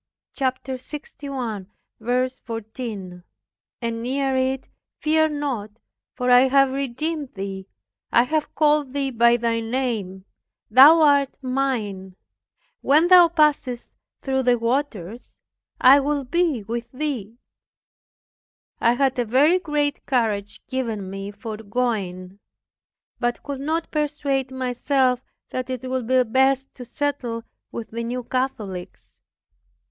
(Chap. 0.33 0.63
61:14) 0.65 3.23
and 3.83 4.01
near 4.01 4.35
it, 4.35 4.67
"Fear 4.99 5.29
not; 5.29 5.69
for 6.15 6.31
I 6.31 6.47
have 6.47 6.71
redeemed 6.71 7.35
thee, 7.35 7.67
I 8.11 8.23
have 8.23 8.55
called 8.55 8.93
thee 8.93 9.11
by 9.11 9.37
thy 9.37 9.59
name; 9.59 10.25
thou 10.71 11.01
art 11.03 11.29
mine. 11.43 12.15
When 12.81 13.09
thou 13.09 13.27
passest 13.29 13.91
through 14.23 14.41
the 14.41 14.57
waters, 14.57 15.35
I 15.79 15.99
will 15.99 16.23
be 16.23 16.63
with 16.63 16.91
thee." 16.91 17.37
I 18.79 18.93
had 18.93 19.19
a 19.19 19.23
very 19.25 19.59
great 19.59 20.03
courage 20.07 20.65
given 20.65 21.11
me 21.11 21.29
for 21.29 21.57
going, 21.57 22.39
but 23.19 23.43
could 23.43 23.59
not 23.61 23.91
persuade 23.91 24.49
myself 24.49 25.19
that 25.51 25.69
it 25.69 25.87
would 25.87 26.07
be 26.07 26.23
best 26.23 26.73
to 26.73 26.85
settle 26.85 27.43
with 27.71 27.91
the 27.91 28.03
New 28.03 28.23
Catholics. 28.23 29.13